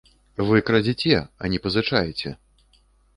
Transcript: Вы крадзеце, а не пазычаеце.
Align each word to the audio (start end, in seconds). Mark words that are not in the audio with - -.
Вы 0.45 0.61
крадзеце, 0.69 1.19
а 1.43 1.51
не 1.55 1.59
пазычаеце. 1.67 2.33